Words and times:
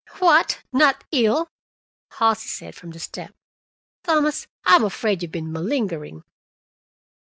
"What! 0.17 0.63
Not 0.73 1.03
ill?" 1.11 1.47
Halsey 2.13 2.47
said 2.47 2.73
from 2.73 2.89
the 2.89 2.97
step. 2.99 3.35
"Thomas, 4.03 4.47
I'm 4.65 4.83
afraid 4.83 5.21
you've 5.21 5.31
been 5.31 5.51
malingering." 5.53 6.23